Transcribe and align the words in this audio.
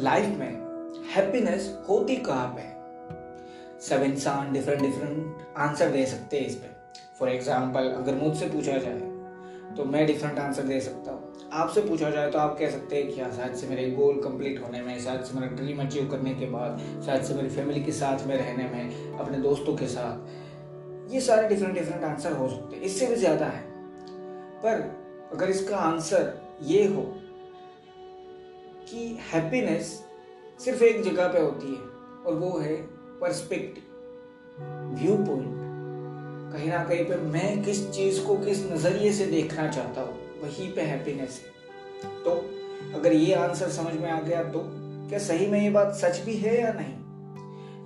Life 0.00 0.38
में 0.38 1.04
happiness 1.06 1.68
होती 1.88 2.16
कहाँ 2.18 2.46
पे 2.56 2.68
सब 3.80 4.02
इंसान 4.02 4.52
डिफरेंट 4.52 4.80
डिफरेंट 4.82 5.56
आंसर 5.58 5.90
दे 5.90 6.04
सकते 6.06 6.38
हैं 6.38 6.46
इस 6.46 6.54
पे 6.54 6.68
फॉर 7.18 7.28
एग्ज़ाम्पल 7.28 7.88
अगर 7.90 8.14
मुझसे 8.14 8.48
पूछा 8.48 8.76
जाए 8.78 9.08
तो 9.76 9.84
मैं 9.84 10.06
डिफरेंट 10.06 10.38
आंसर 10.38 10.62
दे 10.64 10.80
सकता 10.80 11.12
हूँ 11.12 11.48
आपसे 11.54 11.80
पूछा 11.80 12.10
जाए 12.10 12.30
तो 12.30 12.38
आप 12.38 12.56
कह 12.58 12.70
सकते 12.70 12.96
हैं 12.96 13.08
कि 13.08 13.20
हाँ 13.20 13.30
शायद 13.32 13.54
से 13.54 13.68
मेरे 13.68 13.90
गोल 13.90 14.20
कंप्लीट 14.22 14.62
होने 14.62 14.80
में 14.82 14.98
शायद 15.00 15.22
से 15.22 15.38
मेरा 15.38 15.54
ड्रीम 15.54 15.80
अचीव 15.80 16.10
करने 16.10 16.34
के 16.34 16.46
बाद 16.50 16.80
शायद 17.06 17.22
से 17.22 17.34
मेरी 17.34 17.48
फैमिली 17.48 17.82
के 17.82 17.92
साथ 17.94 18.26
में 18.26 18.36
रहने 18.36 18.68
में 18.68 19.16
अपने 19.18 19.38
दोस्तों 19.38 19.76
के 19.76 19.86
साथ 19.88 21.12
ये 21.12 21.20
सारे 21.20 21.48
डिफरेंट 21.48 21.74
डिफरेंट 21.74 22.04
आंसर 22.04 22.32
हो 22.32 22.48
सकते 22.48 22.76
हैं 22.76 22.82
इससे 22.82 23.06
भी 23.06 23.16
ज़्यादा 23.16 23.46
है 23.46 23.62
पर 24.60 24.82
अगर 25.32 25.50
इसका 25.50 25.76
आंसर 25.78 26.32
ये 26.64 26.84
हो 26.86 27.02
कि 28.90 29.18
हैप्पीनेस 29.32 30.04
सिर्फ़ 30.64 30.84
एक 30.84 31.02
जगह 31.02 31.28
पे 31.28 31.40
होती 31.40 31.66
है 31.66 31.80
और 32.26 32.34
वो 32.34 32.58
है 32.58 32.76
पर्सपेक्टिव 33.20 33.84
व्यू 35.02 35.16
पॉइंट 35.16 35.70
कहीं 36.52 36.70
ना 36.70 36.84
कहीं 36.84 37.04
पे 37.04 37.16
मैं 37.16 37.62
किस 37.62 37.90
चीज़ 37.90 38.24
को 38.24 38.36
किस 38.36 38.72
नज़रिए 38.72 39.12
से 39.12 39.26
देखना 39.26 39.68
चाहता 39.68 40.00
हूँ 40.00 40.14
वहीं 40.42 40.72
पे 40.72 40.80
हैप्पीनेस 40.80 41.44
है। 41.44 41.60
तो 42.24 42.30
अगर 42.98 43.12
ये 43.12 43.34
आंसर 43.34 43.68
समझ 43.68 43.94
में 43.94 44.10
आ 44.10 44.20
गया 44.20 44.44
तो 44.44 44.62
क्या 45.08 45.18
सही 45.18 45.46
में 45.46 45.62
ये 45.62 45.70
बात 45.70 45.94
सच 45.94 46.18
भी 46.18 46.34
है 46.34 46.60
या 46.60 46.72
नहीं? 46.72 46.94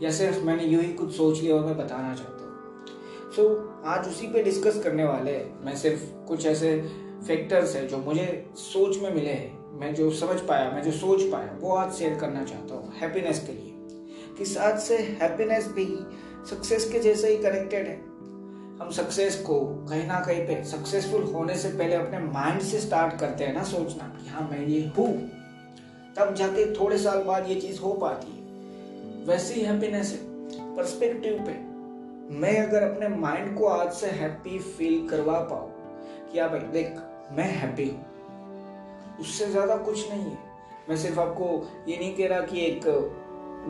या 0.02 0.10
सिर्फ़ 0.10 0.38
मैंने 0.38 0.64
यूँ 0.64 0.82
ही 0.82 0.92
कुछ 0.92 1.16
सोच 1.16 1.40
लिया 1.40 1.56
और 1.56 1.64
मैं 1.64 1.76
बताना 1.76 2.14
चाहता 2.14 2.44
हूँ? 2.44 2.54
सो 3.32 3.42
so, 3.42 3.86
आज 3.86 4.08
उसी 4.08 4.26
पे 4.26 4.42
डिस्कस 4.42 4.82
करने 4.82 5.04
वाले 5.04 5.30
हैं। 5.30 5.64
मैं 5.64 5.76
सिर्फ़ 5.76 6.26
कुछ 6.28 6.46
ऐसे 6.46 6.78
फैक्टर्स 7.26 7.76
है 7.76 7.88
जो 7.88 7.98
मुझे 7.98 8.50
सोच 8.54 8.98
में 8.98 9.14
मिले 9.14 9.30
हैं। 9.30 9.53
मैं 9.74 9.94
जो 9.94 10.10
समझ 10.10 10.40
पाया, 10.40 10.70
मैं 10.70 10.82
जो 10.82 10.90
सोच 10.90 11.22
पाया, 11.22 11.58
वो 11.60 11.74
आज 11.74 11.92
शेयर 11.92 12.14
करना 12.14 12.44
चाहता 12.44 12.74
हूँ 12.74 12.92
हैप्पीनेस 12.96 13.46
के 13.46 13.52
लिए। 13.52 13.70
कि 14.38 14.44
साथ 14.44 14.78
से 14.78 14.98
हैप्पीनेस 14.98 15.66
भी 15.66 15.86
सक्सेस 16.50 16.90
के 16.92 16.98
जैसे 16.98 17.28
ही 17.28 17.36
कनेक्टेड 17.36 17.86
है। 17.86 17.96
हम 18.80 18.90
सक्सेस 18.90 19.36
को 19.36 19.86
कहीं 19.90 20.06
ना 20.06 20.20
कहीं 20.20 20.40
पे 20.40 20.64
सक्सेसफुल 20.64 21.22
होने 21.22 21.56
से 21.56 21.68
पहले 21.68 21.94
अपने 21.94 22.18
माइंड 22.18 22.60
से 22.60 22.80
स्टार्ट 22.80 23.20
करते 23.20 23.44
हैं 23.44 23.54
ना 23.54 23.62
सोचना 23.62 24.04
कि 24.04 24.28
हाँ 24.28 24.48
मैं 24.48 24.66
ये 24.66 24.92
हूँ। 24.98 25.30
तब 26.16 26.34
जाके 26.34 26.74
थोड़े 26.74 26.98
साल 26.98 27.22
बाद 27.22 27.48
ये 27.48 27.60
चीज़ 27.60 27.80
हो 27.80 27.92
पाती 27.92 28.32
है। 28.32 28.44
वैसे 29.26 29.54
हैप्पीनेस 29.54 30.12
है 30.12 30.18
परस्पेक्टिव 30.76 31.32
पे। 31.32 31.74
मैं 32.34 32.66
अगर 32.66 32.82
अपने 32.82 33.08
माइंड 33.08 33.58
को 33.58 33.66
आज 33.66 33.92
से 33.92 34.06
हैप्पी 34.06 34.58
फील 34.58 35.08
करवा 35.08 35.38
पाऊँ, 35.40 35.72
कि 36.32 36.38
हाँ 36.38 36.50
भाई, 36.50 36.60
देख, 36.60 36.96
मैं 37.32 37.54
हैप्पी 37.56 37.88
हूँ। 37.88 38.13
उससे 39.20 39.46
ज़्यादा 39.46 39.76
कुछ 39.78 40.10
नहीं 40.10 40.22
है। 40.22 40.38
मैं 40.88 40.96
सिर्फ़ 40.96 41.20
आपको 41.20 41.46
ये 41.88 41.96
नहीं 41.96 42.14
कह 42.14 42.28
रहा 42.28 42.40
कि 42.42 42.60
एक 42.60 42.80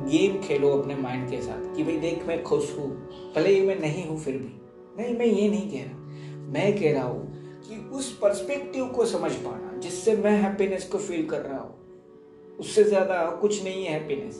गेम 0.06 0.41
खेलो 0.42 0.70
अपने 0.70 0.95
माइंड 0.97 1.28
के 1.31 1.41
साथ 1.42 1.75
कि 1.77 1.83
भाई 1.83 1.97
देख 1.98 2.27
मैं 2.27 2.42
खुश 2.42 2.77
हूँ 2.78 2.89
भले 3.37 3.50
ही 3.50 3.61
मैं 3.67 3.78
नहीं 3.81 4.06
हूँ 4.06 4.19
फिर 4.20 4.34
भी। 4.34 4.53
नहीं 4.98 5.17
मैं 5.19 5.27
ये 5.27 5.48
नहीं 5.48 5.70
कह 5.70 5.84
रहा। 5.84 6.50
मैं 6.53 6.72
कह 6.78 6.92
रहा 6.92 7.05
हूँ 7.05 7.61
कि 7.62 7.77
उस 7.97 8.11
पर्सपेक्टिव 8.19 8.87
को 8.87 9.05
समझ 9.06 9.33
पाना 9.34 9.78
जिससे 9.81 10.17
मैं 10.17 10.37
हैप्पीनेस 10.42 10.89
को 10.89 10.98
फील 11.00 11.27
कर 11.28 11.41
रहा 11.41 11.59
हूँ। 11.59 12.56
उससे 12.59 12.84
ज़्यादा 12.84 13.25
कुछ 13.41 13.62
नहीं 13.65 13.84
है 13.84 13.92
हैप्पीनेस 13.92 14.34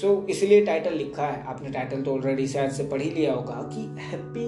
सो 0.00 0.06
so, 0.06 0.28
इसलिए 0.30 0.64
टाइटल 0.66 0.94
लिखा 0.94 1.26
है। 1.26 1.42
आपने 1.44 1.70
टाइटल 1.70 2.02
तो 2.02 2.12
ऑलरेडी 2.12 2.46
शायद 2.48 2.70
से 2.70 2.84
पढ़ 2.88 3.02
ही 3.02 3.10
लिया 3.10 3.32
होगा 3.32 3.62
कि 3.72 3.80
happy 4.02 4.46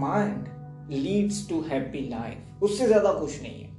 mind 0.00 0.92
leads 0.92 1.48
to 1.48 1.60
happy 1.62 2.08
life 2.08 2.62
उससे 2.62 2.86
ज़्यादा 2.86 3.12
कुछ 3.12 3.42
नहीं 3.42 3.62
है। 3.62 3.69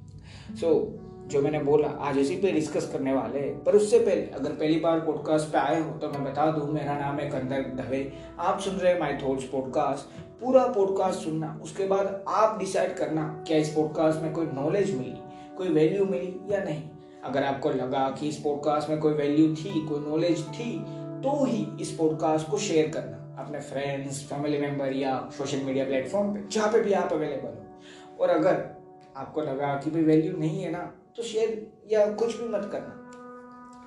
सो 0.55 0.67
so, 0.67 1.31
जो 1.31 1.41
मैंने 1.41 1.59
बोला 1.59 1.87
आज 1.87 2.17
इसी 2.17 2.35
पे 2.35 2.51
डिस्कस 2.51 2.89
करने 2.91 3.13
वाले 3.13 3.39
हैं। 3.39 3.63
पर 3.63 3.75
उससे 3.75 3.99
पहले 3.99 4.21
अगर 4.29 4.51
पहली 4.51 4.79
बार 4.79 4.99
पॉडकास्ट 4.99 5.51
पे 5.51 5.57
आए 5.57 5.81
हो 5.81 5.97
तो 5.97 6.07
मैं 6.09 6.23
बता 6.23 6.45
दूँ 6.51 6.71
मेरा 6.73 6.97
नाम 6.99 7.19
है 7.19 7.29
कंदर 7.29 7.61
दवे 7.75 8.01
आप 8.39 8.59
सुन 8.59 8.75
रहे 8.75 8.93
हैं 8.93 8.99
माई 8.99 9.13
थॉट्स 9.13 9.43
पॉडकास्ट 9.43 10.19
पूरा 10.41 10.65
पॉडकास्ट 10.67 11.19
सुनना 11.19 11.59
उसके 11.63 11.87
बाद 11.87 12.23
आप 12.27 12.59
डिसाइड 12.59 12.95
करना 12.95 13.43
क्या 13.47 13.57
इस 13.57 13.69
पॉडकास्ट 13.69 14.21
में 14.21 14.33
कोई 14.33 14.45
नॉलेज 14.45 14.95
मिली 14.97 15.15
कोई 15.57 15.69
वैल्यू 15.69 16.05
मिली 16.05 16.53
या 16.53 16.63
नहीं। 16.63 16.83
अगर 17.23 17.43
आपको 17.43 17.69
लगा 17.69 18.09
कि 18.09 18.29
इस 18.29 18.37
पॉडकास्ट 18.37 18.89
में 18.89 18.99
कोई 18.99 19.13
वैल्यू 19.13 19.55
थी 19.55 19.87
कोई 19.87 19.99
नॉलेज 19.99 20.45
थी 20.49 20.71
तो 21.23 21.43
ही 21.45 21.65
इस 21.81 21.91
पॉडकास्ट 21.91 22.49
को 22.49 22.57
शेयर 22.57 22.89
करना। 22.89 23.17
अपने 23.39 23.59
फ्रेंड्स 23.59 24.23
फैमिली 24.23 24.57
मेंबर 24.57 24.93
या 24.93 25.29
सोशल 25.33 25.57
मीडिया 25.57 25.85
प्लेटफॉर्म 25.85 26.33
पे 26.33 26.47
जहाँ 26.51 26.71
पे 26.71 26.81
भी 26.81 26.93
आप 26.93 27.13
अवेलेबल 27.13 27.49
हो। 27.49 28.19
और 28.19 28.29
अगर 28.29 28.53
आपको 29.17 29.41
लगा 29.41 29.73
कि 29.75 29.91
भाई 29.91 30.03
वैल्यू 30.03 30.37
नहीं 30.37 30.61
है 30.63 30.71
ना 30.71 30.91
तो 31.17 31.23
शेयर 31.23 31.71
या 31.91 32.11
कुछ 32.11 32.37
भी 32.37 32.47
मत 32.49 32.69
करना। 32.71 32.97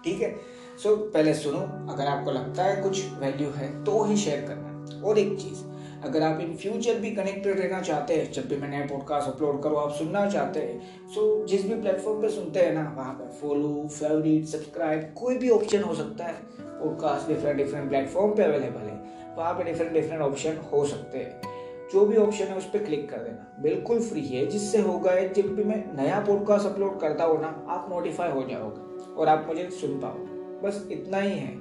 ठीक 0.04 0.20
है? 0.20 0.34
सो 0.82 0.94
so, 0.94 1.12
पहले 1.12 1.34
सुनो 1.34 1.58
अगर 1.92 2.06
आपको 2.06 2.30
लगता 2.30 2.64
है 2.64 2.82
कुछ 2.82 3.04
वैल्यू 3.12 3.50
है 3.50 3.84
तो 3.84 4.04
ही 4.04 4.16
शेयर 4.16 4.40
करना। 4.40 4.70
और 5.08 5.18
एक 5.18 5.38
चीज़ 5.38 5.62
अगर 6.04 6.22
आप 6.22 6.40
इन 6.40 6.56
फ्यूचर 6.56 6.94
भी 6.94 7.10
कनेक्टेड 7.10 7.60
रहना 7.60 7.80
चाहते 7.80 8.14
हैं 8.14 8.32
जब 8.32 8.48
भी 8.48 8.56
मैं 8.56 8.68
नया 8.68 8.86
पॉडकास्ट 8.86 9.28
अपलोड 9.28 9.62
करूँ 9.62 9.80
आप 9.82 9.92
सुनना 9.92 10.30
चाहते 10.30 10.60
हैं 10.60 11.08
सो 11.08 11.42
so, 11.42 11.48
जिस 11.48 11.64
भी 11.64 11.80
प्लेटफॉर्म 11.80 12.22
पे 12.22 12.28
सुनते 12.28 12.60
हैं 12.60 12.72
ना 12.72 12.94
वहाँ 12.96 13.14
पे 13.14 13.30
फॉलो 13.38 13.88
फेवरेट 13.88 14.44
सब्सक्राइब 14.44 15.14
कोई 15.16 15.38
भी 15.38 15.50
ऑप्शन 15.50 15.82
हो 15.82 15.94
सकता 15.94 16.24
है। 16.24 16.34
पॉडकास्ट 16.60 17.28
डिफरेंट 17.28 17.56
डिफरेंट 17.56 17.88
प्लेटफॉर्म 17.88 18.34
पे 18.34 18.42
अवेलेबल 18.42 18.80
है। 18.80 19.02
वहाँ 19.36 19.54
पे 19.54 19.64
डिफरेंट 19.64 19.92
डिफरेंट 19.92 20.22
ऑप्शन 20.22 20.56
हो 20.72 20.84
सकते 20.86 21.18
हैं। 21.18 21.53
जो 21.94 22.06
भी 22.06 22.16
ऑप्शन 22.16 22.44
है 22.44 22.56
उस 22.56 22.64
पर 22.64 22.84
क्लिक 22.84 23.10
कर 23.10 23.16
देना। 23.16 23.62
बिल्कुल 23.62 24.00
फ्री 24.00 24.26
है। 24.26 24.46
जिससे 24.46 24.80
होगा 24.80 25.10
है 25.10 25.32
जब 25.32 25.54
भी 25.54 25.64
मैं 25.64 25.96
नया 25.96 26.20
पॉडकास्ट 26.20 26.66
अपलोड 26.66 27.00
करता 27.00 27.24
हूँ 27.24 27.40
ना 27.40 27.66
आप 27.68 27.86
नोटिफाई 27.90 28.30
हो 28.30 28.42
जाओगे 28.42 29.12
और 29.14 29.28
आप 29.28 29.44
मुझे 29.48 29.70
सुन 29.70 30.00
पाओ 30.00 30.14
बस 30.62 30.88
इतना 30.92 31.18
ही 31.18 31.38
है। 31.38 31.56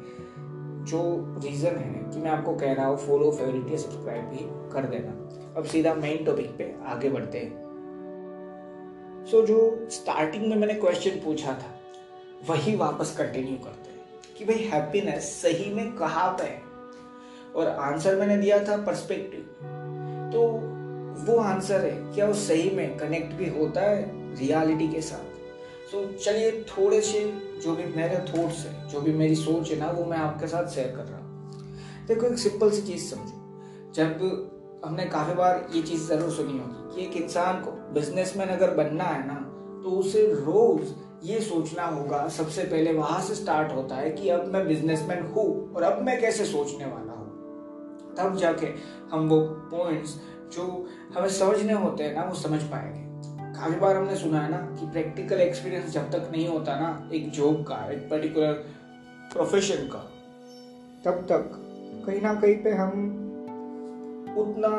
जो 0.86 1.02
रीज़न 1.44 1.76
है 1.76 2.12
कि 2.12 2.20
मैं 2.20 2.32
आपको 2.32 2.56
कह 2.56 2.74
रहा 2.74 2.86
हूँ 2.86 2.98
फॉलो 2.98 3.32
फेवरेट 3.32 3.72
या 3.72 3.78
सब्सक्राइब 3.78 4.26
भी 4.26 4.72
कर 4.74 4.86
देना। 4.86 5.12
अब 5.58 5.66
सीधा 5.66 5.94
मेन 5.94 6.26
टॉपिक 6.26 6.58
पे 6.58 6.76
आगे 6.86 7.10
बढ़ते 7.10 7.38
हैं। 7.38 7.64
सो 9.32 9.42
so, 9.42 9.48
जो 9.48 9.88
स्टार्टिंग 9.90 10.48
में 10.48 10.56
मैंने 10.58 10.74
क्वेश्चन 10.74 11.12
पूछा 11.12 11.52
था 11.54 11.80
वही 12.50 12.76
वापस 12.76 13.16
कंटिन्यू 13.18 13.58
करते 13.58 13.92
हैं 13.92 14.00
कि 14.38 14.46
भाई 14.46 14.56
हैप्पीनेस 14.56 15.24
सही 15.42 15.74
में 15.74 15.96
कहाँ 15.96 16.32
पे 16.32 16.44
है? 16.44 16.62
और 17.56 17.68
आंसर 17.68 18.16
मैंने 18.16 18.38
दिया 18.38 18.64
था 18.64 18.78
पर्सपेक्टिव 18.78 19.70
तो 20.34 20.42
वो 21.26 21.38
आंसर 21.38 21.82
है 21.82 22.14
क्या 22.14 22.26
वो 22.26 22.34
सही 22.34 22.70
में 22.70 22.98
कनेक्ट 22.98 23.34
भी 23.34 23.50
होता 23.50 23.82
है 23.82 24.02
रियलिटी 24.40 24.88
के 24.88 25.02
साथ? 25.02 25.32
So, 25.92 26.24
चलिए 26.26 26.52
थोड़े 26.52 27.02
से 27.02 27.20
जो 27.64 27.76
भी 27.76 27.84
मेरे 27.84 28.16
थॉट्स 28.16 28.66
है 28.66 28.90
जो 28.90 29.02
भी 29.02 29.14
मेरी 29.14 29.36
सोच 29.36 29.72
है 29.72 29.80
ना 29.80 29.92
वो 29.92 30.06
मैं 30.06 30.18
आपके 30.18 30.48
साथ 30.48 30.68
शेयर 30.68 30.88
कर 30.88 31.04
रहा 31.04 31.20
हूँ। 31.20 32.08
देखो 32.08 32.28
एक 32.28 32.38
सिंपल 32.38 32.72
सी 32.72 32.82
चीज़ 32.82 33.16
समझो। 33.16 33.92
जब 33.96 34.82
हमने 34.86 35.06
काफ़ी 35.06 35.34
बार 35.34 35.68
ये 35.76 35.82
चीज़ 35.82 36.08
ज़रूर 36.08 36.32
सुनी 36.32 36.58
होगी 36.60 36.96
कि 36.96 37.02
एक 37.02 37.24
इंसान 37.24 37.62
को 37.62 37.72
बिजनेसमैन 37.72 38.48
अगर 38.48 38.74
बनना 38.74 39.04
है 39.04 39.28
ना 39.28 39.40
तो 39.84 39.90
उसे 39.90 40.28
रोज़ 40.28 40.94
ये 41.24 41.40
सोचना 41.40 41.86
होगा 41.86 42.28
सबसे 42.28 42.64
पहले 42.64 42.94
वहाँ 42.94 43.22
से 43.22 43.36
स्टार्ट 43.36 43.72
होता 43.72 43.96
है 43.96 44.12
कि 44.12 44.30
अब 44.30 44.46
मैं 44.46 44.68
बिजनेसमैन 44.68 45.24
हूँ 45.26 45.74
और 45.74 45.84
अब 45.84 46.02
मैं 46.02 46.22
कैसे 46.22 46.46
सोचने 46.46 46.86
वाला 46.86 47.14
तब 48.18 48.36
जाके 48.36 48.68
हम 49.12 49.28
वो 49.30 49.40
पॉइंट्स 49.72 50.20
जो 50.54 50.64
हमें 51.16 51.30
समझने 51.30 51.74
होते 51.74 52.04
हैं 52.04 52.16
ना, 52.16 52.24
वो 52.24 52.36
समझ 52.36 52.62
पाएँगे। 52.64 53.02
काफ़ी 53.54 53.76
बार 53.80 53.96
हमने 53.96 54.16
सुना 54.16 54.42
है 54.42 54.52
ना 54.52 54.58
कि 54.80 54.86
प्रैक्टिकल 54.92 55.42
एक्सपीरियंस 55.42 55.92
जब 55.92 56.10
तक 56.12 56.30
नहीं 56.32 56.48
होता 56.48 56.80
ना, 56.80 57.10
एक 57.14 57.30
जॉब 57.32 57.64
का, 57.64 57.76
एक 57.92 58.10
पर्टिकुलर 58.10 58.54
प्रोफेशन 59.34 59.88
का, 59.88 60.00
तब 61.06 61.26
तक 61.30 61.60
कहीं 62.06 62.22
ना 62.22 62.34
कहीं 62.34 62.56
पे 62.64 62.72
हम 62.72 63.20
उतना 64.40 64.70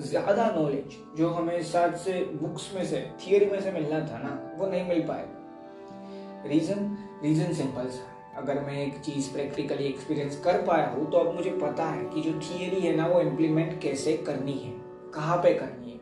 ज़्यादा 0.00 0.50
नॉलेज 0.56 0.96
जो 1.18 1.28
हमें 1.30 1.62
साथ 1.62 1.96
से 1.96 2.20
बुक्स 2.42 2.70
में 2.74 2.84
से 2.84 2.98
थियोरी 3.20 3.46
में 3.46 3.60
से 3.60 3.72
मिलना 3.72 4.00
था 4.00 4.18
ना, 4.18 4.38
वो 4.58 4.66
नहीं 4.66 4.88
मिल 4.88 5.00
पाएगा 5.08 6.48
रीजन 6.48 6.96
रीजन 7.22 7.52
सिंपल 7.52 7.88
सा 7.88 8.15
अगर 8.36 8.60
मैं 8.60 8.86
एक 8.86 8.98
चीज़ 8.98 9.32
प्रैक्टिकली 9.32 9.84
एक्सपीरियंस 9.84 10.40
कर 10.40 10.62
पाया 10.62 10.86
हूँ 10.86 11.10
तो 11.10 11.18
अब 11.18 11.34
मुझे 11.34 11.50
पता 11.50 11.84
है 11.84 12.04
कि 12.04 12.20
जो 12.20 12.32
थियरी 12.32 12.80
है 12.80 12.96
ना 12.96 13.06
वो 13.06 13.20
इम्प्लीमेंट 13.20 13.80
कैसे 13.82 14.16
करनी 14.16 14.52
है 14.52 14.72
कहाँ 15.14 15.36
पे 15.36 15.54
करनी 15.54 15.90
है। 15.90 16.00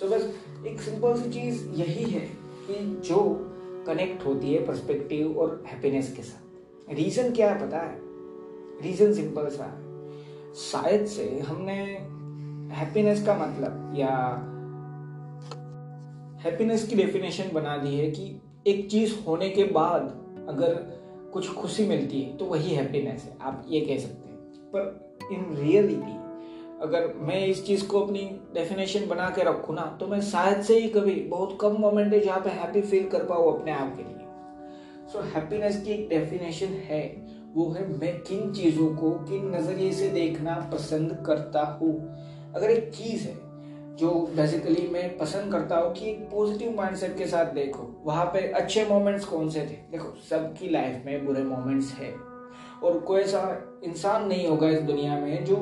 सो 0.00 0.06
so, 0.06 0.12
बस 0.12 0.34
एक 0.66 0.80
सिंपल 0.80 1.22
सी 1.22 1.30
चीज़ 1.30 1.68
यही 1.68 2.04
है 2.04 2.20
कि 2.68 3.02
जो 3.08 3.44
कनेक्ट 3.86 4.26
होती 4.26 4.54
है 4.54 4.66
पर्सपेक्टिव 4.66 5.38
और 5.38 5.64
हैप्पीनेस 5.66 6.16
के 6.16 6.22
साथ। 6.22 6.94
रीज़न 6.94 7.32
क्या 7.32 7.50
है 7.50 7.66
पता 7.66 7.78
है? 7.78 7.98
रीज़न 8.82 9.12
सिंपल 9.12 9.48
सा 9.48 9.64
है। 9.64 9.88
शायद 10.54 11.06
से 11.06 11.40
हमने 11.40 11.76
हैप्पीनेस 12.74 13.26
का 13.26 13.34
मतलब 13.34 13.94
या 13.96 14.14
हैप्पीनेस 16.44 16.88
की 16.88 16.96
डेफिनेशन 16.96 17.44
बना 17.52 17.76
दी 17.76 17.96
है 17.96 18.10
कि 18.10 18.40
एक 18.66 18.90
चीज़ 18.90 19.14
होने 19.26 19.50
के 19.50 19.64
बाद 19.64 20.02
अगर 20.48 20.97
कुछ 21.32 21.52
खुशी 21.54 21.86
मिलती 21.86 22.20
है 22.22 22.36
तो 22.36 22.44
वही 22.44 22.74
हैप्पीनेस 22.74 23.24
है। 23.24 23.36
आप 23.40 23.64
ये 23.68 23.80
कह 23.80 23.98
सकते 23.98 24.28
हैं। 24.28 24.36
पर 24.74 25.28
इन 25.32 25.54
रियलिटी 25.56 26.16
अगर 26.82 27.12
मैं 27.18 27.44
इस 27.46 27.64
चीज़ 27.66 27.86
को 27.86 28.00
अपनी 28.00 28.20
डेफिनेशन 28.54 29.06
बना 29.08 29.28
के 29.30 29.44
रखूँ 29.44 29.74
ना 29.76 29.82
तो 30.00 30.06
मैं 30.06 30.20
शायद 30.20 30.62
से 30.62 30.78
ही 30.78 30.88
कभी 30.88 31.14
बहुत 31.30 31.56
कम 31.60 31.76
मोमेंट 31.76 32.12
है 32.12 32.20
जहाँ 32.20 32.40
पे 32.40 32.50
हैप्पी 32.50 32.80
फील 32.82 33.08
कर 33.08 33.24
पाऊँ 33.24 33.52
अपने 33.52 33.72
आप 33.72 33.96
के 33.96 34.02
लिए। 34.02 34.14
सो 35.12 35.22
हैप्पीनेस 35.34 35.82
की 35.82 35.90
एक 35.90 36.08
डेफिनेशन 36.08 36.74
है, 36.84 37.02
वो 37.54 37.70
है 37.70 37.86
मैं 37.98 38.18
किन 38.20 38.52
चीज़ों 38.52 38.88
को 38.96 39.10
किन 39.24 39.50
नज़रिए 39.54 39.92
से 39.92 40.08
देखना 40.08 40.54
पसंद 40.72 41.22
करता 41.26 41.62
हूँ। 41.80 41.94
अगर 42.54 42.70
एक 42.70 42.92
चीज़ 42.94 43.26
है 43.28 43.34
जो 43.98 44.10
बेसिकली 44.36 44.88
मैं 44.88 45.18
पसंद 45.18 45.52
करता 45.52 45.76
हूँ 45.76 45.92
कि 45.92 46.10
एक 46.10 46.30
पॉजिटिव 46.30 46.76
माइंडसेट 46.76 47.18
के 47.18 47.26
साथ 47.26 47.46
देखो। 47.46 48.02
वहाँ 48.04 48.24
पे 48.24 48.52
अच्छे 48.52 48.86
मोमेंट्स 48.86 49.24
कौन 49.24 49.50
से 49.50 49.60
थे? 49.60 49.90
देखो, 49.90 50.14
सबकी 50.30 50.68
लाइफ 50.68 51.02
में 51.06 51.26
बुरे 51.26 51.42
मोमेंट्स 51.42 51.92
है। 51.92 52.14
और 52.84 52.98
कोई 52.98 53.20
ऐसा 53.20 53.62
इंसान 53.84 54.26
नहीं 54.26 54.48
होगा 54.48 54.68
इस 54.68 54.80
दुनिया 54.80 55.18
में 55.18 55.44
जो 55.44 55.56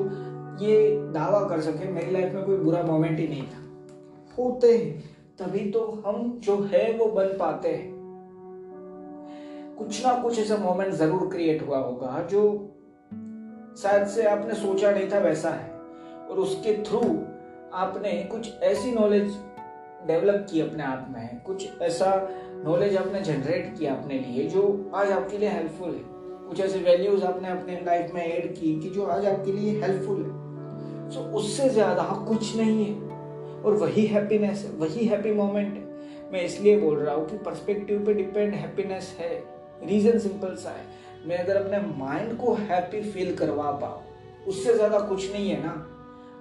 ये 0.65 0.91
दावा 1.13 1.47
कर 1.47 1.61
सके, 1.61 1.91
मेरी 1.91 2.11
लाइफ 2.11 2.33
में 2.33 2.45
कोई 2.45 2.57
बुरा 2.57 2.83
मोमेंट 2.83 3.19
ही 3.19 3.27
नहीं 3.27 3.43
था। 3.43 3.63
होते 4.37 4.77
हैं। 4.77 5.17
तभी 5.39 5.71
तो 5.71 6.03
हम 6.05 6.39
जो 6.43 6.61
है 6.61 6.93
वो 6.93 7.05
बन 7.05 7.25
पाते 7.25 7.69
हैं। 7.69 7.97
कुछ 9.77 10.05
ना 10.05 10.13
कुछ 10.23 10.39
ऐसा 10.39 10.57
मोमेंट 10.57 10.93
ज़रूर 10.93 11.27
क्रिएट 11.27 11.67
हुआ 11.67 11.77
होगा 11.77 12.27
जो 12.31 12.41
शायद 13.81 14.07
से 14.07 14.23
आपने 14.23 14.53
सोचा 14.53 14.91
नहीं 14.91 15.11
था 15.11 15.19
वैसा 15.19 15.49
है। 15.49 15.69
और 16.29 16.37
उसके 16.39 16.83
थ्रू 16.83 16.99
आपने 17.73 18.11
कुछ 18.23 18.61
ऐसी 18.63 18.91
नॉलेज 18.91 19.35
डेवलप 20.07 20.45
की 20.51 20.61
अपने 20.61 20.83
आप 20.83 21.07
में, 21.09 21.41
कुछ 21.45 21.81
ऐसा 21.81 22.27
नॉलेज 22.65 22.95
आपने 22.97 23.21
जनरेट 23.21 23.77
किया 23.79 23.93
अपने 23.95 24.19
लिए 24.19 24.47
जो 24.49 24.91
आज 24.95 25.11
आपके 25.11 25.37
लिए 25.37 25.49
हेल्पफुल 25.49 25.89
है। 25.89 26.03
कुछ 26.47 26.59
ऐसे 26.59 26.79
वैल्यूज़ 26.79 27.23
आपने 27.23 27.49
अपने 27.49 27.79
लाइफ 27.85 28.11
में 28.13 28.21
ऐड 28.21 28.55
की 28.55 28.79
कि 28.79 28.89
जो 28.89 29.05
आज 29.05 29.25
आपके 29.25 29.51
लिए 29.51 29.81
हेल्पफुल 29.81 30.21
है। 30.21 31.11
सो 31.11 31.19
उससे 31.19 31.69
ज़्यादा 31.69 32.03
कुछ 32.27 32.55
नहीं 32.55 32.85
है। 32.85 33.05
और 33.61 33.73
वही 33.73 34.05
हैप्पीनेस 34.05 34.63
है, 34.65 34.71
वही 34.71 35.05
हैप्पी 35.05 35.33
मोमेंट 35.33 35.73
है। 35.73 35.85
मैं 36.31 36.41
इसलिए 36.41 36.79
बोल 36.79 36.97
रहा 36.97 37.15
हूँ 37.15 37.27
कि 37.29 37.37
पर्सपेक्टिव 37.37 38.05
पे 38.05 38.13
डिपेंड 38.13 38.53
हैप्पीनेस 38.53 39.15
है। 39.19 39.31
रीजन 39.83 40.19
सिंपल 40.19 40.55
सा 40.55 40.69
है। 40.69 40.85
मैं 41.27 41.37
अगर 41.37 41.55
अपने 41.55 41.79
माइंड 42.05 42.37
को 42.37 42.53
हैप्पी 42.53 43.01
फील 43.01 43.35
करवा 43.35 43.71
पाऊँ, 43.71 44.03
उससे 44.47 44.73
ज़्यादा 44.73 44.99
कुछ 44.99 45.31
नहीं 45.33 45.49
है 45.49 45.63
ना। 45.63 45.73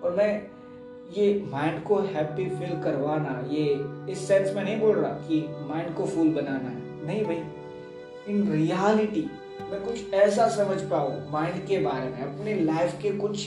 और 0.04 0.14
मैं 0.14 0.55
ये 1.10 1.44
माइंड 1.50 1.82
को 1.84 1.98
हैप्पी 2.04 2.44
फील 2.50 2.82
करवाना, 2.82 3.40
ये 3.50 4.12
इस 4.12 4.26
सेंस 4.28 4.54
में 4.54 4.62
नहीं 4.62 4.78
बोल 4.80 4.96
रहा 4.96 5.10
कि 5.28 5.40
माइंड 5.68 5.94
को 5.96 6.06
फुल 6.06 6.28
बनाना 6.34 6.68
है। 6.68 7.06
नहीं 7.06 7.24
भाई 7.24 7.42
इन 8.28 8.50
रियलिटी 8.52 9.28
मैं 9.70 9.80
कुछ 9.82 10.12
ऐसा 10.14 10.48
समझ 10.48 10.80
पाऊँ 10.82 11.30
माइंड 11.30 11.66
के 11.66 11.78
बारे 11.80 12.08
में, 12.08 12.20
अपने 12.22 12.54
लाइफ 12.56 12.98
के 13.02 13.10
कुछ 13.18 13.46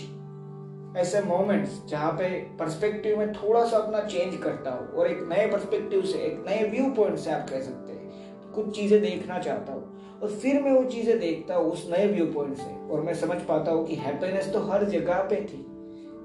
ऐसे 0.97 1.21
मोमेंट्स 1.21 1.81
जहाँ 1.89 2.11
पे 2.11 2.29
पर्सपेक्टिव 2.59 3.17
में 3.19 3.33
थोड़ा 3.33 3.65
सा 3.65 3.77
अपना 3.77 4.00
चेंज 4.03 4.35
करता 4.44 4.71
हूँ 4.71 4.88
और 4.89 5.07
एक 5.07 5.23
नए 5.29 5.45
पर्सपेक्टिव 5.47 6.01
से, 6.03 6.17
एक 6.19 6.44
नए 6.47 6.63
व्यू 6.69 6.89
पॉइंट 6.94 7.17
से 7.17 7.31
आप 7.31 7.50
कह 7.50 7.61
सकते 7.61 7.91
हैं, 7.91 8.53
कुछ 8.53 8.75
चीज़ें 8.75 9.01
देखना 9.01 9.39
चाहता 9.39 9.73
हूँ 9.73 10.19
और 10.21 10.29
फिर 10.31 10.61
मैं 10.61 10.71
वो 10.71 10.83
चीज़ें 10.85 11.19
देखता 11.19 11.56
हूँ 11.56 11.71
उस 11.71 11.88
नए 11.89 12.07
व्यू 12.07 12.25
पॉइंट 12.25 12.57
से 12.57 12.71
और 12.91 13.01
मैं 13.01 13.13
समझ 13.15 13.38
पाता 13.41 13.71
हूँ 13.71 13.85
कि 13.88 13.95
हैप्पीनेस 13.95 14.51
तो 14.53 14.59
हर 14.61 14.83
जगह 14.89 15.21
पे 15.29 15.35
थी। 15.44 15.65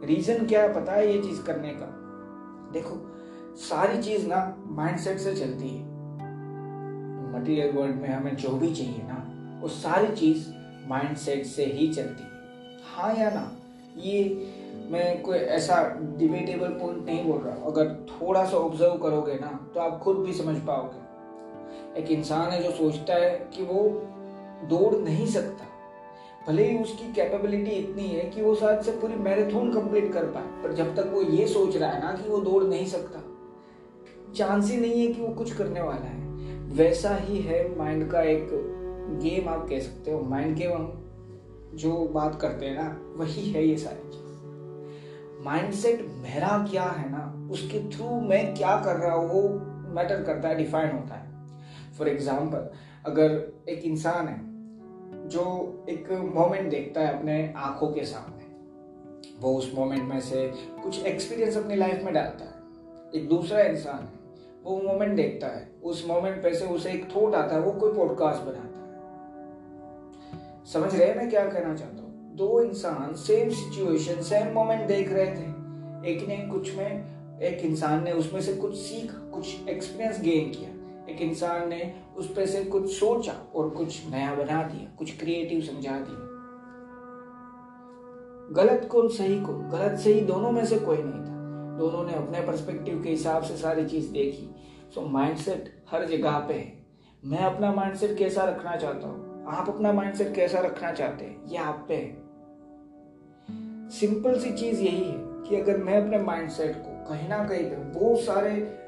रीजन 0.03 0.47
क्या 0.47 0.63
है, 0.63 0.75
पता 0.75 0.93
है 0.93 1.17
ये 1.17 1.23
चीज़ 1.23 1.43
करने 1.43 1.69
का? 1.69 1.87
देखो, 2.73 2.95
सारी 3.57 4.03
चीज़ 4.03 4.27
ना 4.27 4.57
माइंडसेट 4.67 5.19
से 5.19 5.35
चलती 5.35 5.69
है। 5.69 5.85
मटेरियल 7.33 7.77
वर्ल्ड 7.77 7.97
में 7.97 8.09
हमें 8.09 8.37
जो 8.37 8.49
भी 8.49 8.75
चाहिए 8.75 9.03
ना, 9.03 9.31
वो 9.63 9.69
सारी 9.69 10.17
चीज़ 10.17 10.49
माइंडसेट 10.89 11.47
से 11.47 11.65
ही 11.65 11.89
चलती 11.95 12.23
है। 12.23 12.29
हाँ 12.85 13.15
या 13.15 13.31
ना? 13.31 13.53
ये 13.97 14.49
मैं 14.91 15.23
कोई 15.23 15.37
ऐसा 15.37 16.01
डिबेटेबल 16.17 16.69
पॉइंट 16.69 17.07
नहीं 17.07 17.25
बोल 17.25 17.39
रहा। 17.39 17.55
अगर 17.55 18.07
थोड़ा 18.11 18.45
सा 18.45 18.57
ऑब्ज़र्व 18.57 18.99
करोगे 18.99 19.35
ना 19.35 19.71
तो 19.75 19.81
आप 19.81 19.99
खुद 19.99 20.17
भी 20.17 20.33
समझ 20.33 20.57
पाओगे। 20.57 21.05
एक 22.01 22.11
इंसान 22.11 22.51
है 22.51 22.63
जो 22.63 22.71
सोचता 22.71 23.15
है 23.15 23.31
कि 23.31 23.63
वो 23.63 23.89
दौड़ 24.69 24.95
नहीं 24.95 25.27
सकता। 25.27 25.65
भले 26.49 26.65
ही 26.65 26.77
उसकी 26.79 27.13
कैपेबिलिटी 27.13 27.71
इतनी 27.71 28.07
है 28.09 28.25
कि 28.31 28.43
वो 28.43 28.55
शायद 28.55 28.81
से 28.81 28.93
पूरी 28.93 29.15
मैराथन 29.17 29.71
कंप्लीट 29.73 30.13
कर 30.13 30.25
पाए, 30.25 30.63
पर 30.63 30.73
जब 30.73 30.95
तक 30.97 31.11
वो 31.13 31.23
ये 31.23 31.47
सोच 31.47 31.77
रहा 31.77 31.91
है 31.91 32.01
ना 32.03 32.13
कि 32.13 32.29
वो 32.31 32.39
दौड़ 32.41 32.63
नहीं 32.65 32.87
सकता 32.87 33.23
चांस 34.35 34.71
ही 34.71 34.77
नहीं 34.77 35.07
है 35.07 35.13
कि 35.13 35.21
वो 35.23 35.29
कुछ 35.29 35.55
करने 35.57 35.81
वाला 35.81 36.07
है। 36.07 36.23
वैसा 36.75 37.15
ही 37.17 37.39
है 37.39 37.77
माइंड 37.79 38.11
का 38.11 38.23
एक 38.23 38.49
गेम 39.23 39.49
आप 39.49 39.67
कह 39.69 39.81
सकते 39.81 40.11
हो। 40.11 40.21
माइंड 40.21 40.57
गेम 40.57 40.73
हम 40.73 41.01
जो 41.75 41.93
बात 42.15 42.41
करते 42.41 42.67
हैं 42.67 42.77
ना, 42.77 43.15
वही 43.17 43.51
है 43.51 43.67
ये 43.67 43.77
सारी 43.77 44.11
चीज़। 44.11 45.43
माइंडसेट 45.45 46.07
मेरा 46.23 46.67
क्या 46.71 46.85
है 46.85 47.11
ना, 47.11 47.49
उसके 47.53 47.79
थ्रू 47.91 48.21
मैं 48.21 48.55
क्या 48.55 48.77
कर 48.85 48.97
रहा 48.97 49.15
हूँ, 49.15 49.29
वो 49.29 49.49
मैटर 49.95 50.23
करता 50.23 50.49
है 50.49 50.57
डिफाइन 50.57 50.91
होता 50.91 51.15
है। 51.15 51.93
फॉर 51.99 52.09
एग्ज़ाम्पल 52.09 52.69
अगर 53.07 53.41
एक 53.69 53.85
इंसान 53.85 54.29
है 54.29 54.54
जो 55.25 55.43
एक 55.89 56.13
मोमेंट 56.13 56.71
देखता 56.71 57.01
है 57.01 57.19
अपने 57.19 57.55
आँखों 57.57 57.89
के 57.89 58.05
सामने। 58.05 58.45
वो 59.41 59.57
उस 59.57 59.73
मोमेंट 59.75 60.03
में 60.03 60.21
से 60.21 60.53
कुछ 60.83 61.07
एक्सपीरियंस 61.07 61.57
अपनी 61.57 61.77
लाइफ 61.77 62.03
में 62.03 62.15
डालता 62.15 62.45
है। 62.45 62.55
एक 63.15 63.29
दूसरा 63.29 63.61
इंसान 63.61 63.99
है, 63.99 64.13
वो 64.65 64.81
मोमेंट 64.81 65.17
देखता 65.17 65.47
है। 65.47 65.73
उस 65.85 66.05
मोमेंट 66.09 66.43
पे 66.43 66.55
से 66.55 66.67
उसे 66.67 66.91
एक 66.91 67.09
थॉट 67.17 67.35
आता 67.35 67.55
है, 67.55 67.61
वो 67.61 67.73
कोई 67.73 67.93
पॉडकास्ट 67.93 68.43
बनाता 68.43 68.79
है। 68.79 68.85
समझ 70.73 71.01
रहे 71.01 71.09
हैं 71.09 71.17
मैं 71.17 71.31
क्या 71.31 71.45
कहना 71.45 71.75
चाहता 71.75 72.03
हूँ? 72.03 72.37
दो 72.37 72.63
इंसान 72.63 73.15
सेम 73.15 73.51
सिचुएशन 73.51 74.23
सेम 74.23 74.53
मोमेंट 74.53 74.89
देख 74.89 75.13
रहे 75.13 75.27
थे। 75.27 75.65
एक 76.13 76.29
ने 76.29 76.37
कुछ 76.37 76.77
में, 76.77 77.05
एक 77.41 77.59
इंसान 77.59 78.05
ने 78.05 78.13
उसमें 78.13 78.41
से 78.41 78.55
कुछ 78.55 78.75
सीख, 78.75 79.13
कुछ 79.13 79.69
एक्सपीरियंस 79.69 80.21
गेन 80.21 80.51
किया। 80.51 80.74
एक 81.11 81.21
इंसान 81.21 81.69
ने 81.69 81.95
उस 82.17 82.37
पर 82.37 82.47
से 82.47 82.65
कुछ 82.65 82.93
सोचा 82.93 83.33
और 83.55 83.71
कुछ 83.71 84.11
नया 84.11 84.35
बना 84.35 84.63
दिया, 84.63 84.97
कुछ 84.99 85.19
क्रिएटिव 85.19 85.61
समझा 85.61 85.93
दिया। 85.93 86.35
गलत 88.53 88.89
कौन 88.93 89.09
सही 89.09 89.41
को? 89.41 89.53
गलत 89.53 89.99
सही 89.99 90.21
दोनों 90.21 90.51
में 90.51 90.67
से 90.67 90.79
कोई 90.79 90.97
नहीं 90.97 91.21
था। 91.21 91.35
दोनों 91.79 92.05
ने 92.05 92.15
अपने 92.15 92.41
पर्सपेक्टिव 92.41 93.03
के 93.03 93.11
हिसाब 93.11 93.43
से 93.43 93.57
सारी 93.57 93.87
चीज़ 93.87 94.13
देखी। 94.13 94.55
सो 94.95 95.01
माइंडसेट 95.01 95.85
हर 95.91 96.05
जगह 96.05 96.39
पे 96.39 96.55
है। 96.55 96.87
मैं 97.25 97.39
अपना 97.39 97.73
माइंडसेट 97.73 98.19
कैसा 98.19 98.45
रखना 98.45 98.77
चाहता 98.77 99.09
हूँ? 99.09 99.45
आप 99.47 99.69
अपना 99.69 99.93
माइंडसेट 99.93 100.35
कैसा 100.35 100.59
रखना 100.59 100.93
चाहते 100.93 101.25
हैं? 101.25 101.47
ये 101.47 101.59
आप 101.59 101.85
पे 101.89 101.95
है। 101.95 102.25
सिंपल 103.89 104.41
सी 104.41 104.51
चीज़ 104.53 104.83
यही 104.83 105.05
है 105.05 105.15
कि 105.19 105.57
अगर 105.57 105.79
मैं 105.79 106.05
अपने 106.05 106.19
माइंडसेट 106.19 106.77
को 106.77 107.11
कहीं 107.11 107.29
ना 107.29 107.45
कहीं 107.45 107.65
पे 107.65 107.77
बहुत 107.77 108.21
सारे 108.21 108.84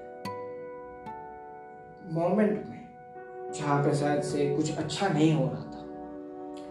मोमेंट 2.13 2.65
में 2.69 2.87
जहाँ 3.53 3.85
पे 3.85 3.95
शायद 3.95 4.23
से 4.23 4.57
कुछ 4.57 4.77
अच्छा 4.77 5.09
नहीं 5.09 5.35
हो 5.35 5.45
रहा 5.45 5.63
था। 5.63 5.87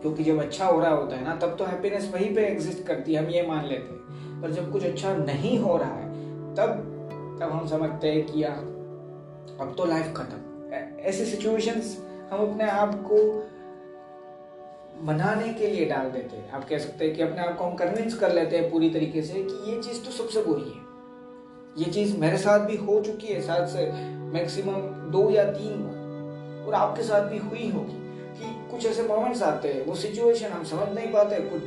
क्योंकि 0.01 0.23
जब 0.23 0.41
अच्छा 0.41 0.65
हो 0.65 0.79
रहा 0.79 0.91
होता 0.91 1.15
है 1.15 1.23
ना, 1.23 1.35
तब 1.35 1.55
तो 1.55 1.65
हैप्पीनेस 1.65 2.11
वहीं 2.13 2.35
पे 2.35 2.41
एग्जिस्ट 2.41 2.83
करती 2.83 3.13
है, 3.13 3.23
हम 3.23 3.29
ये 3.29 3.47
मान 3.47 3.65
लेते 3.65 3.93
हैं। 3.93 4.41
पर 4.41 4.51
जब 4.51 4.71
कुछ 4.71 4.85
अच्छा 4.85 5.15
नहीं 5.15 5.59
हो 5.59 5.77
रहा 5.77 5.95
है, 5.95 6.09
तब 6.55 6.91
तब 7.41 7.49
हम 7.49 7.67
समझते 7.67 8.11
हैं 8.11 8.25
कि 8.25 8.43
यार, 8.43 8.57
अब 9.61 9.75
तो 9.77 9.85
लाइफ 9.85 10.13
खत्म। 10.17 10.73
ऐसे 10.99 11.25
सिचुएशंस 11.25 12.05
हम 12.31 12.51
अपने 12.51 12.63
आप 12.63 13.07
को 13.11 13.43
मनाने 15.05 15.53
के 15.53 15.67
लिए 15.67 15.85
डाल 15.85 16.11
देते 16.11 16.37
हैं। 16.37 16.51
आप 16.51 16.69
कह 16.69 16.77
सकते 16.77 17.05
हैं 17.05 17.15
कि 17.15 17.21
अपने 17.21 17.39
आप 17.39 17.57
को 17.57 17.63
हम 17.63 17.75
कन्विंस 17.75 18.15
कर 18.15 18.33
लेते 18.33 18.57
हैं 18.57 18.71
पूरी 18.71 18.89
तरीके 18.89 19.21
से 19.21 19.33
कि 19.33 19.71
ये 19.71 19.81
चीज़ 19.81 20.05
तो 20.05 20.11
सबसे 20.11 20.43
बुरी 20.43 20.69
है। 20.69 20.84
ये 21.77 21.85
चीज़ 21.85 22.17
मेरे 22.17 22.37
साथ 22.37 22.59
भी 22.59 22.75
हो 22.77 22.99
चुकी 23.01 23.27
है, 23.27 23.41
शायद 23.41 23.65
से 23.67 23.91
मैक्सिमम 24.33 24.81
दो 25.11 25.29
या 25.29 25.43
तीन 25.43 25.81
बार। 25.83 26.67
और 26.67 26.73
आपके 26.73 27.03
साथ 27.03 27.21
भी 27.21 27.37
हुई 27.37 27.69
होगी 27.69 27.97
कि 28.37 28.71
कुछ 28.71 28.85
ऐसे 28.85 29.03
मोमेंट्स 29.03 29.41
आते 29.43 29.73
हैं, 29.73 29.85
वो 29.85 29.95
सिचुएशन 29.95 30.47
हम 30.47 30.63
समझ 30.63 30.87
नहीं 30.89 31.07
पाते, 31.07 31.39
कुछ 31.39 31.63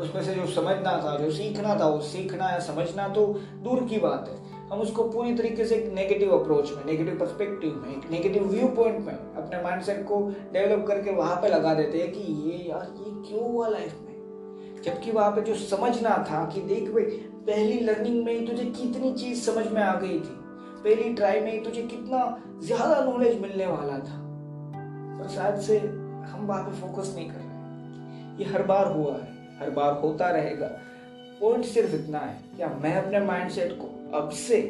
उसमें 0.00 0.22
से 0.22 0.34
जो 0.34 0.46
समझना 0.46 0.92
था, 1.04 1.16
जो 1.16 1.30
सीखना 1.30 1.78
था, 1.80 1.86
वो 1.86 2.00
सीखना 2.00 2.50
या 2.50 2.58
समझना 2.58 3.08
तो 3.08 3.26
दूर 3.62 3.84
की 3.84 3.98
बात 3.98 4.28
है। 4.28 4.68
हम 4.68 4.80
उसको 4.80 5.04
पूरी 5.04 5.34
तरीके 5.34 5.64
से 5.64 5.74
एक 5.74 5.92
नेगेटिव 5.92 6.36
अप्रोच 6.38 6.70
में 6.70 6.84
नेगेटिव 6.86 7.18
पर्सपेक्टिव 7.18 7.82
में, 7.86 7.96
एक 7.96 8.10
नेगेटिव 8.10 8.48
व्यू 8.48 8.68
पॉइंट 8.68 8.98
में 9.06 9.14
अपने 9.14 9.62
माइंडसेट 9.62 10.04
को 10.04 10.20
डेवलप 10.52 10.84
करके 10.88 11.10
वहाँ 11.10 11.36
पे 11.36 11.48
लगा 11.48 11.74
देते 11.74 11.98
हैं 11.98 12.12
कि 12.12 12.20
ये 12.20 12.68
यार, 12.70 12.94
ये 12.98 13.12
क्यों 13.28 13.52
हुआ 13.52 13.68
लाइफ 13.68 13.94
में? 14.02 14.07
जबकि 14.84 15.10
वहाँ 15.10 15.30
पे 15.30 15.40
जो 15.42 15.54
समझना 15.56 16.10
था 16.30 16.44
कि 16.54 16.60
देख 16.62 16.88
भाई, 16.90 17.04
पहली 17.46 17.80
लर्निंग 17.80 18.24
में 18.24 18.32
ही 18.32 18.46
तुझे 18.46 18.64
कितनी 18.64 19.12
चीज़ 19.14 19.42
समझ 19.42 19.66
में 19.66 19.82
आ 19.82 19.94
गई 19.94 20.18
थी। 20.20 20.36
पहली 20.84 21.12
ट्राई 21.14 21.40
में 21.40 21.52
ही 21.52 21.60
तुझे 21.60 21.82
कितना 21.82 22.20
ज़्यादा 22.62 23.00
नॉलेज 23.04 23.40
मिलने 23.40 23.66
वाला 23.66 23.98
था। 23.98 24.18
पर 25.18 25.28
शायद 25.28 25.60
से 25.60 25.78
हम 25.78 26.46
वहाँ 26.46 26.62
पे 26.64 26.80
फोकस 26.80 27.12
नहीं 27.16 27.28
कर 27.30 27.34
रहे 27.34 27.46
ये 28.38 28.52
हर 28.52 28.62
बार 28.62 28.92
हुआ 28.92 29.14
है, 29.14 29.56
हर 29.60 29.70
बार 29.70 30.00
होता 30.00 30.30
रहेगा। 30.30 30.66
पॉइंट 31.40 31.64
सिर्फ़ 31.64 31.94
इतना 31.94 32.18
है 32.18 32.38
क्या 32.56 32.68
मैं 32.82 32.94
अपने 32.96 33.20
माइंडसेट 33.20 33.72
को 33.80 34.18
अब 34.18 34.30
से 34.30 34.60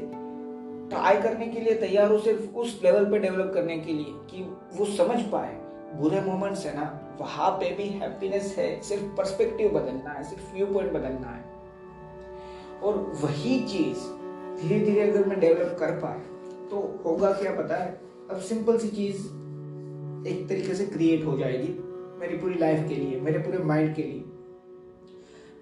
ट्राई 0.90 1.20
करने 1.22 1.46
के 1.46 1.60
लिए 1.60 1.74
तैयार 1.74 2.10
हूँ, 2.10 2.20
सिर्फ़ 2.20 2.56
उस 2.56 2.80
लेवल 2.84 3.04
पे 3.04 3.18
डेवलप 3.18 3.50
करने 3.54 3.78
के 3.78 3.92
लिए 3.92 4.12
कि 4.30 4.42
वो 4.78 4.84
समझ 4.96 5.20
पाए। 5.32 5.54
बुरे 5.94 6.20
मोमेंट्स 6.20 6.66
है 6.66 6.74
ना, 6.76 7.16
वहाँ 7.20 7.50
पे 7.50 7.70
भी 7.74 7.88
हैप्पीनेस 7.88 8.54
है, 8.58 8.80
सिर्फ़ 8.82 9.04
पर्सपेक्टिव 9.16 9.68
बदलना 9.70 10.10
है, 10.10 10.22
सिर्फ़ 10.24 10.54
व्यू 10.54 10.66
पॉइंट 10.66 10.92
बदलना 10.92 11.30
है। 11.30 11.44
और 12.82 12.98
वही 13.22 13.58
चीज़ 13.68 13.98
धीरे 14.62 14.84
धीरे 14.84 15.10
अगर 15.10 15.28
मैं 15.28 15.40
डेवलप 15.40 15.76
कर 15.80 15.90
पाए 15.90 16.18
तो 16.70 17.00
होगा 17.04 17.32
क्या 17.32 17.54
पता 17.54 17.76
है? 17.76 18.00
अब 18.30 18.38
सिंपल 18.38 18.78
सी 18.78 18.88
चीज़ 18.88 19.26
एक 20.28 20.46
तरीके 20.48 20.74
से 20.74 20.86
क्रिएट 20.86 21.24
हो 21.24 21.36
जाएगी 21.38 21.68
मेरी 22.20 22.36
पूरी 22.36 22.54
लाइफ 22.54 22.88
के 22.88 22.94
लिए, 22.94 23.20
मेरे 23.20 23.38
पूरे 23.38 23.58
माइंड 23.58 23.94
के 23.94 24.02
लिए। 24.02 24.24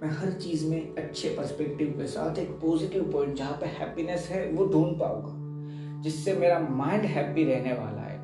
मैं 0.02 0.08
हर 0.10 0.32
चीज़ 0.32 0.66
में 0.66 0.94
अच्छे 0.94 1.28
पर्सपेक्टिव 1.28 1.88
के 1.88 2.06
साथ 2.06 2.38
एक 2.38 2.50
पॉजिटिव 2.50 3.10
पॉइंट 3.12 3.34
जहाँ 3.34 3.52
पे 3.52 3.66
हैप्पीनेस 3.66 4.28
है, 4.30 4.46
वो 4.50 4.66
ढूंढ 4.66 4.98
पाऊँगा, 5.00 6.02
जिससे 6.02 6.34
मेरा 6.34 6.58
माइंड 6.58 7.04
हैप्पी 7.04 7.44
रहने 7.44 7.72
वाला 7.72 8.02
है। 8.02 8.18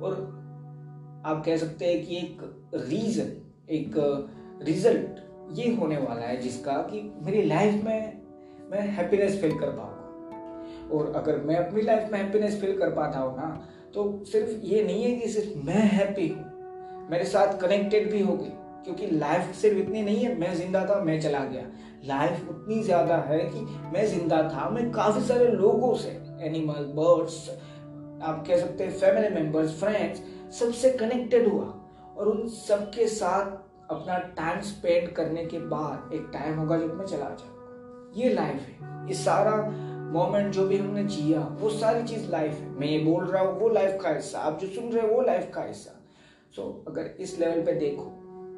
और 0.00 0.37
आप 1.28 1.42
कह 1.46 1.56
सकते 1.56 1.86
हैं 1.86 2.04
कि 2.04 2.16
एक 2.16 2.42
रीजन 2.88 3.30
एक 3.70 3.94
रिज़ल्ट 4.66 5.18
ये 5.58 5.74
होने 5.74 5.96
वाला 5.98 6.20
है 6.22 6.36
जिसका 6.40 6.72
कि 6.84 7.00
मेरी 7.24 7.42
लाइफ 7.44 7.84
में 7.84 8.20
मैं 8.70 8.80
हैप्पीनेस 8.90 9.40
फील 9.40 9.58
कर 9.58 9.70
पाऊँगा। 9.70 10.96
और 10.96 11.12
अगर 11.16 11.36
मैं 11.46 11.56
अपनी 11.56 11.82
लाइफ 11.82 12.12
में 12.12 12.18
हैप्पीनेस 12.18 12.60
फील 12.60 12.78
कर 12.78 12.90
पाता 12.92 13.18
हूँ 13.18 13.36
ना 13.36 13.48
तो 13.94 14.04
सिर्फ़ 14.26 14.64
ये 14.66 14.82
नहीं 14.84 15.02
है 15.02 15.10
कि 15.12 15.28
सिर्फ़ 15.28 15.66
मैं 15.66 15.82
हैप्पी 15.90 16.28
हूँ, 16.28 16.44
मेरे 17.10 17.24
साथ 17.26 17.58
कनेक्टेड 17.60 18.10
भी 18.12 18.20
हो 18.20 18.34
गई, 18.34 18.50
क्योंकि 18.84 19.06
लाइफ 19.12 19.54
सिर्फ़ 19.56 19.78
इतनी 19.78 20.02
नहीं 20.02 20.24
है, 20.24 20.34
मैं 20.38 20.54
ज़िंदा 20.54 20.84
था, 20.84 21.00
मैं 21.02 21.20
चला 21.20 21.44
गया। 21.44 21.62
लाइफ 22.06 22.48
उतनी 22.50 22.82
ज़्यादा 22.82 23.16
है 23.28 23.38
कि 23.44 23.60
मैं 23.92 24.06
ज़िंदा 24.08 24.42
था, 24.50 24.68
मैं 24.70 24.90
काफ़ी 24.92 25.26
सारे 25.26 25.48
लोगों 25.48 25.94
से 25.96 26.10
एनिमल 26.40 26.92
बर्ड्स 26.96 27.48
आप 28.20 28.44
कह 28.46 28.56
सकते 28.58 28.84
हैं 28.84 28.90
फैमिली 28.92 29.28
मेंबर्स 29.34 29.78
फ्रेंड्स 29.80 30.22
सबसे 30.50 30.90
कनेक्टेड 30.90 31.48
हुआ 31.48 31.64
और 32.16 32.28
उन 32.28 32.48
सबके 32.48 33.06
साथ 33.08 33.50
अपना 33.90 34.18
टाइम 34.18 34.60
स्पेंड 34.60 35.12
करने 35.12 35.44
के 35.44 35.58
बाद 35.58 36.12
एक 36.14 36.30
टाइम 36.32 36.58
होगा 36.58 36.78
जब 36.78 36.94
मैं 36.94 37.06
चला 37.06 37.24
जाऊँगा। 37.24 38.12
ये 38.16 38.28
लाइफ 38.28 38.54
है। 38.54 39.08
ये 39.08 39.14
सारा 39.14 39.56
मोमेंट 40.12 40.52
जो 40.52 40.66
भी 40.66 40.78
हमने 40.78 41.04
जिया 41.04 41.40
वो 41.60 41.70
सारी 41.70 42.02
चीज़ 42.02 42.30
लाइफ 42.30 42.52
है। 42.52 42.68
मैं 42.70 42.86
ये 42.86 42.98
बोल 42.98 43.24
रहा 43.24 43.42
हूँ 43.42 43.60
वो 43.60 43.68
लाइफ 43.68 44.02
का 44.02 44.10
हिस्सा। 44.10 44.38
आप 44.38 44.58
जो 44.58 44.66
सुन 44.66 44.84
रहे 44.84 45.08
हो 45.08 45.14
वो 45.14 45.22
लाइफ 45.22 45.50
का 45.54 45.62
हिस्सा। 45.62 46.00
सो 46.56 46.84
so, 46.86 46.92
अगर 46.92 47.06
इस 47.20 47.38
लेवल 47.38 47.62
पे 47.62 47.72
देखो 47.72 48.02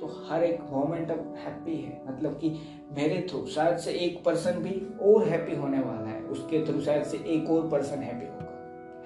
तो 0.00 0.26
हर 0.30 0.44
एक 0.44 0.60
मोमेंट 0.60 1.10
अब 1.10 1.34
हैप्पी 1.38 1.76
है। 1.76 2.02
मतलब 2.08 2.32
कि 2.32 2.50
मेरे 2.92 3.26
थ्रू 3.30 3.46
शायद 3.46 3.78
से 3.78 3.92
एक 3.92 4.24
पर्सन 4.24 4.52
भी 4.52 4.86
और 5.02 5.28
हैप्पी 5.28 5.56
होने 5.56 5.80
वाला 5.80 6.08
है। 6.08 6.22
उसके 6.22 6.66
थ्रू 6.66 6.80
शायद 6.80 7.04
से 7.04 7.16
एक 7.16 7.50
और 7.50 7.68
पर्सन 7.68 7.98
हैप्पी 7.98 8.26
होगा। 8.26 8.46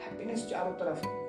हैप्पीनेस 0.05 0.47
चारों 0.51 0.73
तरफ़ 0.73 1.07
है। 1.07 1.24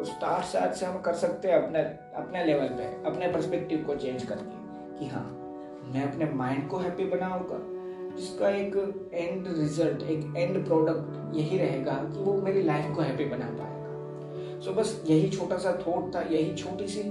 उस 0.00 0.10
स्टार्ट 0.10 0.44
शायद 0.44 0.72
से 0.72 0.86
हम 0.86 1.00
कर 1.00 1.14
सकते 1.14 1.48
हैं 1.48 1.62
अपने 1.62 1.80
अपने 2.18 2.44
लेवल 2.44 2.68
पे 2.68 2.84
अपने 3.06 3.32
पर्सपेक्टिव 3.32 3.84
को 3.86 3.94
चेंज 3.96 4.22
करके 4.22 4.98
कि 4.98 5.06
हाँ 5.06 5.24
मैं 5.94 6.02
अपने 6.02 6.30
माइंड 6.34 6.68
को 6.68 6.78
हैप्पी 6.78 7.04
बनाऊँगा 7.06 7.58
जिसका 8.16 8.48
एक 8.50 8.76
एंड 9.14 9.46
रिज़ल्ट 9.48 10.02
एक 10.02 10.36
एंड 10.36 10.64
प्रोडक्ट 10.66 11.34
यही 11.36 11.58
रहेगा 11.58 11.92
कि 12.04 12.22
वो 12.24 12.32
मेरी 12.42 12.62
लाइफ 12.62 12.94
को 12.96 13.02
हैप्पी 13.02 13.24
बना 13.24 13.46
पाएगा। 13.48 14.60
सो 14.60 14.70
so, 14.70 14.76
बस 14.78 15.02
यही 15.06 15.28
छोटा 15.30 15.58
सा 15.58 15.72
थॉट 15.86 16.14
था 16.14 16.20
यही 16.30 16.54
छोटी 16.54 16.88
सी 16.88 17.02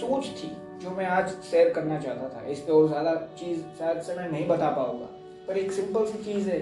सोच 0.00 0.26
थी 0.38 0.50
जो 0.82 0.90
मैं 0.90 1.06
आज 1.06 1.28
शेयर 1.50 1.72
करना 1.72 1.98
चाहता 2.00 2.28
था। 2.28 2.46
इस 2.46 2.60
पर 2.60 2.72
और 2.72 2.88
ज़्यादा 2.88 3.14
चीज़ 3.38 3.60
शायद 3.78 4.00
से 4.02 4.14
मैं 4.14 4.28
नहीं 4.30 4.48
बता 4.48 4.70
पाऊँगा 4.70 5.08
पर 5.48 5.58
एक 5.58 5.72
सिंपल 5.72 6.06
सी 6.06 6.22
चीज़ 6.24 6.48
है 6.50 6.58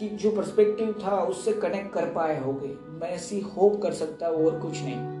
कि 0.00 0.08
जो 0.08 0.30
पर्सपेक्टिव 0.30 0.94
था 1.04 1.16
उससे 1.22 1.52
कनेक्ट 1.52 1.92
कर 1.94 2.12
पाए 2.12 2.38
होगे 2.40 2.76
मैं 2.98 3.08
ऐसी 3.10 3.40
होप 3.40 3.80
कर 3.82 3.92
सकता 3.92 4.28
और 4.28 4.58
कुछ 4.60 4.82
नहीं। 4.82 5.17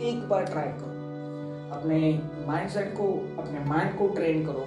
एक 0.00 0.28
बार 0.28 0.44
ट्राई 0.44 0.68
करो। 0.68 0.98
अपने 1.78 2.22
माइंडसेट 2.46 2.92
को, 2.92 3.36
अपने 3.42 3.60
माइंड 3.60 3.98
को 3.98 4.08
ट्रेन 4.08 4.46
करो। 4.46 4.66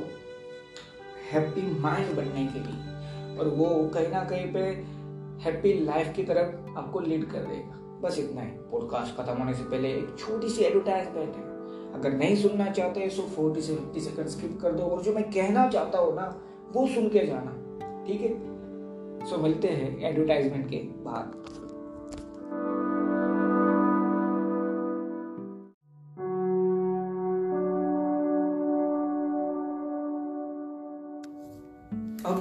हैप्पी 1.32 1.80
माइंड 1.80 2.16
बनने 2.16 2.48
के 2.48 2.60
लिए। 2.60 2.92
और 3.38 3.48
वो 3.48 3.90
कहीं 3.90 4.08
ना 4.08 4.24
कहीं 4.24 4.54
पे 4.54 4.60
हैप्पी 5.42 5.74
लाइफ 5.74 6.14
की 6.16 6.24
तरफ़ 6.24 6.78
आपको 6.78 7.00
लीड 7.00 7.32
कर 7.32 7.40
देगा। 7.40 8.00
बस 8.02 8.20
इतना 8.20 8.42
ही। 8.42 8.48
पॉडकास्ट 8.48 9.18
खत्म 9.18 9.38
होने 9.38 9.54
से 9.54 9.64
पहले 9.64 9.90
एक 9.90 10.16
छोटी 10.20 10.50
सी 10.50 10.62
एडवर्टाइजमेंट 10.62 11.36
है। 11.36 11.52
अगर 11.94 12.14
नहीं 12.14 12.36
सुनना 12.36 12.70
चाहते 12.70 13.10
सो 13.10 13.22
फोर्टी 13.22 13.62
से 13.62 13.76
फिफ्टी 13.76 14.00
सेकंड 14.00 14.28
स्किप 14.28 14.60
कर 14.62 14.72
दो। 14.72 14.84
और 14.84 15.02
जो 15.02 15.14
मैं 15.14 15.24
कहना 15.24 15.68
चाहता 15.68 16.00
हूँ 16.00 16.16
ना, 16.16 16.42
वो 16.74 16.88
सुन 16.88 17.10
के 17.10 17.28
जाना। 17.28 17.58
ठीक 18.08 18.22
है? 18.22 18.52
सो 19.30 19.38
मिलते 19.38 19.68
हैं 19.68 20.02
एडवर्टाइजमेंट 20.02 20.70
के 20.70 20.78
बाद। 20.78 21.61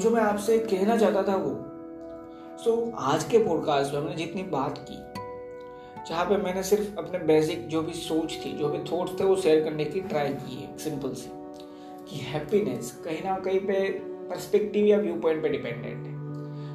जो 0.00 0.11
मैं 0.11 0.23
आपसे 0.23 0.59
कहना 0.59 0.97
चाहता 0.97 1.23
था 1.23 1.37
वो। 1.37 1.50
सो 2.64 2.87
so, 2.87 2.92
आज 2.99 3.25
के 3.25 3.38
पॉडकास्ट 3.38 3.95
में 3.95 4.00
हमने 4.00 4.14
जितनी 4.14 4.42
बात 4.42 4.87
की 4.90 4.95
जहाँ 6.09 6.25
पे 6.25 6.37
मैंने 6.37 6.62
सिर्फ़ 6.62 6.99
अपने 6.99 7.19
बेसिक 7.19 7.69
जो 7.69 7.83
भी 7.83 7.92
सोच 7.92 8.33
थी 8.47 8.59
जो 8.59 8.69
भी 8.69 8.78
थॉट्स 8.78 9.21
थे 9.21 9.25
वो 9.25 9.37
शेयर 9.37 9.64
करने 9.64 9.85
की 9.85 10.00
ट्राई 10.00 10.28
की 10.28 10.62
है 10.62 10.78
सिंपल 10.78 11.12
सी। 11.12 11.30
कि 12.11 12.16
हैप्पीनेस 12.16 13.02
कहीं 13.04 13.25
ना 13.25 13.38
कहीं 13.38 13.61
पे 13.61 13.90
पर्सपेक्टिव 14.00 14.87
या 14.87 14.99
व्यू 14.99 15.14
पॉइंट 15.14 15.42
पे 15.42 15.49
डिपेंडेंट 15.49 16.07
है। 16.07 16.12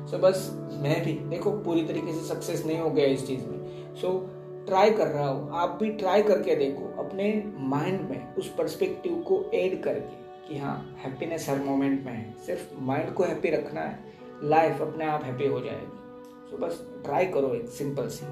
सो 0.08 0.17
so, 0.17 0.24
बस 0.24 0.51
मैं 0.55 1.05
भी 1.05 1.13
देखो 1.13 1.51
पूरी 1.51 1.84
तरीके 1.84 2.13
से 2.13 2.36
सक्सेस 2.36 2.65
नहीं 2.65 2.79
हो 2.79 2.89
गया 2.89 3.05
इस 3.05 3.27
चीज़ 3.27 3.46
में। 3.46 3.96
सो 3.96 4.08
so, 4.08 4.67
ट्राई 4.67 4.91
कर 4.91 5.08
रहा 5.08 5.29
हूँ 5.29 5.50
आप 5.53 5.79
भी 5.82 5.89
ट्राई 5.89 6.24
करके 6.24 6.55
देखो 6.55 7.03
अपने 7.03 7.53
माइंड 7.58 8.10
में 8.10 8.36
उस 8.36 8.55
पर्सपेक्टिव 8.58 9.15
को 9.27 9.51
ऐड 9.53 9.84
करके। 9.84 10.25
कि 10.49 10.57
हाँ 10.57 10.95
हैप्पीनेस 10.99 11.49
हर 11.49 11.59
मोमेंट 11.59 12.05
में 12.05 12.13
है। 12.13 12.35
सिर्फ़ 12.45 12.73
माइंड 12.79 13.13
को 13.13 13.23
हैप्पी 13.23 13.49
रखना 13.49 13.81
है 13.81 13.99
लाइफ 14.43 14.81
अपने 14.81 15.05
आप 15.05 15.23
हैप्पी 15.23 15.47
हो 15.47 15.59
जाएगी। 15.59 16.49
सो 16.49 16.57
बस 16.57 16.87
ट्राई 17.05 17.25
करो 17.25 17.53
एक 17.53 17.69
सिंपल 17.69 18.07
सी। 18.07 18.25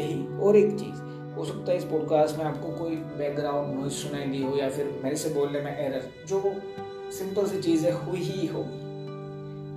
यही, 0.00 0.38
और 0.38 0.56
एक 0.56 0.70
चीज़, 0.78 1.00
हो 1.36 1.44
सकता 1.44 1.72
है 1.72 1.78
इस 1.78 1.84
पॉडकास्ट 1.84 2.38
में 2.38 2.44
आपको 2.44 2.68
कोई 2.68 2.96
बैकग्राउंड 2.96 3.78
नॉइज़ 3.78 3.92
सुनाई 3.92 4.24
दी 4.24 4.42
हो 4.42 4.56
या 4.56 4.68
फिर 4.70 5.00
मेरे 5.04 5.16
से 5.16 5.30
बोलने 5.30 5.60
में 5.60 5.78
एरर 5.78 6.26
जो 6.26 6.42
सिंपल 7.10 7.46
सी 7.46 7.62
चीज़ 7.62 7.86
है 7.86 7.92
हुई 7.92 8.20
ही 8.20 8.46
होगी। 8.46 8.86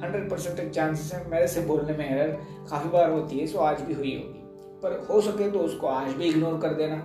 हंड्रेड 0.03 0.29
परसेंट 0.29 0.71
चांसेस 0.71 1.13
है 1.13 1.29
मेरे 1.29 1.47
से 1.47 1.61
बोलने 1.61 1.97
में 1.97 2.09
एरर 2.09 2.31
काफ़ी 2.69 2.89
बार 2.89 3.11
होती 3.11 3.39
है 3.39 3.47
सो 3.47 3.59
आज 3.59 3.81
भी 3.81 3.93
हुई 3.93 4.15
होगी। 4.15 4.39
पर 4.83 5.07
हो 5.09 5.21
सके 5.21 5.51
तो 5.51 5.59
उसको 5.59 5.87
आज 5.87 6.13
भी 6.13 6.25
इग्नोर 6.25 6.59
कर 6.59 6.73
देना। 6.73 6.95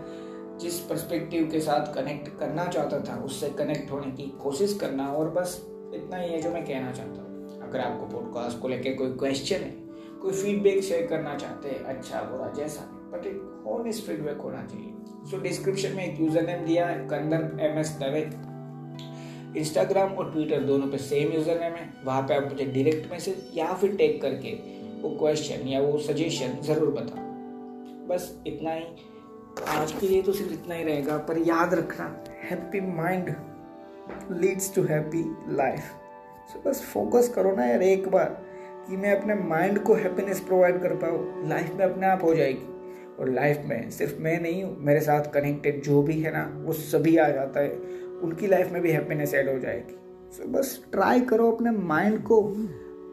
जिस 0.61 0.79
पर्सपेक्टिव 0.81 1.49
के 1.53 1.61
साथ 1.61 1.95
कनेक्ट 1.95 2.29
करना 2.39 2.67
चाहता 2.67 3.01
था, 3.01 3.17
उससे 3.25 3.49
कनेक्ट 3.59 3.91
होने 3.91 4.11
की 4.13 4.27
कोशिश 4.43 4.77
करना 4.81 5.09
और 5.09 5.31
बस 5.31 5.61
इतना 5.95 6.17
ही 6.17 6.33
है 6.33 6.41
जो 6.43 6.51
मैं 6.51 6.65
कहना 6.67 6.93
चाहता 6.93 7.23
हूँ। 7.23 7.61
अगर 7.69 7.81
आपको 7.81 8.07
पॉडकास्ट 8.09 8.61
को 8.61 8.69
लेकर 8.69 8.95
कोई 8.95 9.13
क्वेश्चन 9.15 9.57
है, 9.57 9.71
कोई 10.23 10.33
फीडबैक 10.33 10.83
शेयर 10.85 11.07
करना 11.07 11.35
चाहते 11.37 11.69
हैं 11.69 11.85
अच्छा 11.87 12.23
बुरा, 12.23 12.53
जैसा 12.53 12.89
बट 13.13 13.27
एक 13.27 13.63
हॉनेस्ट 13.67 14.07
फीडबैक 14.07 14.39
होना 14.39 14.63
चाहिए। 14.65 14.93
सो 15.31 15.41
डिस्क्रिप्शन 15.43 15.97
में 15.97 16.05
एक 16.05 16.21
यूज़र 16.21 16.47
नेम 16.47 16.65
दिया 16.67 16.87
है 16.87 17.07
Kandar 17.09 17.65
M 17.65 17.79
S 17.79 17.97
Dave 18.01 18.21
Instagram 19.61 20.13
और 20.13 20.31
ट्विटर 20.33 20.61
दोनों 20.63 20.87
पे 20.89 20.99
सेम 21.01 21.33
यूज़र 21.33 21.61
नेम 21.61 21.73
है। 21.73 21.93
वहाँ 22.05 22.23
पे 22.23 22.35
आप 22.35 22.49
मुझे 22.51 22.65
डायरेक्ट 22.65 23.11
मैसेज 23.11 23.51
या 23.55 23.73
फिर 23.75 23.97
टेक 23.97 24.21
करके 24.23 24.53
वो 25.03 25.11
क्वेश्चन 25.19 25.69
या 25.69 25.81
वो 25.81 25.99
सजेशन 26.01 26.59
ज़रूर 26.65 26.91
बताओ। 26.95 27.25
बस 28.09 28.35
इतना 28.47 28.73
ही। 28.73 28.85
आज 29.65 29.93
के 29.93 30.09
लिए 30.09 30.23
तो 30.23 30.33
सिर्फ़ 30.33 30.53
इतना 30.53 30.75
ही 30.75 30.85
रहेगा 30.85 31.17
पर 31.17 31.39
याद 31.39 31.75
रखना 31.75 32.25
happy 32.51 32.81
mind 32.81 33.35
leads 34.33 34.75
to 34.75 34.83
happy 34.83 35.55
life 35.55 35.81
so 36.53 36.71
बस 36.71 36.83
फोकस 36.83 37.29
करो 37.29 37.53
ना 37.53 37.65
यार 37.65 37.83
एक 37.83 38.09
बार 38.09 38.43
कि 38.89 38.97
मैं 38.97 39.21
अपने 39.21 39.35
माइंड 39.35 39.79
को 39.79 39.95
हैप्पीनेस 39.95 40.41
प्रोवाइड 40.41 40.83
कर 40.83 40.89
पाऊँ। 40.89 41.49
लाइफ 41.49 41.75
में 41.75 41.85
अपने 41.87 42.07
आप 42.07 42.23
हो 42.23 42.35
जाएगी। 42.35 42.69
और 43.21 43.31
लाइफ 43.31 43.63
में 43.65 43.91
सिर्फ़ 43.91 44.19
मैं 44.19 44.41
नहीं 44.41 44.65
हूँ 44.65 44.77
मेरे 44.79 45.01
साथ 45.01 45.33
कनेक्टेड 45.33 45.83
जो 45.83 46.03
भी 46.03 46.21
है 46.21 46.33
ना 46.33 46.63
वो 46.65 46.73
सभी 46.73 47.17
आ 47.17 47.29
जाता 47.29 47.61
है। 47.61 47.71
उनकी 48.23 48.47
लाइफ 48.47 48.73
में 48.73 48.83
भी 48.83 48.91
हैप्पीनेस 48.91 49.35
ऐड 49.35 49.49
हो 49.49 49.59
जाएगी। 49.59 49.99
सो 50.33 50.45
so, 50.45 50.49
बस 50.49 50.85
ट्राई 50.93 51.21
करो 51.21 51.53
अपने 51.53 51.71
माइंड 51.71 52.23
को 52.23 52.43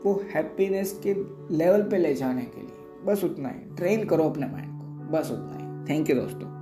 वो 0.06 0.24
हैप्पीनेस 0.36 1.02
के 1.08 1.14
लेवल 1.56 1.82
पे 1.82 1.98
ले 1.98 2.14
जाने 2.14 2.42
के 2.42 2.62
लिए। 2.62 3.06
बस 3.06 3.24
उतना 3.24 3.50
ही। 3.50 3.76
ट्रेन 3.76 4.06
करो 4.06 4.24
अपने 4.24 4.48
माइंड 4.48 4.68
को। 4.68 5.18
बस 5.18 5.32
उतना 5.32 5.58
ही। 5.58 5.63
थैंक 5.90 6.10
यू 6.10 6.16
दोस्तों। 6.16 6.53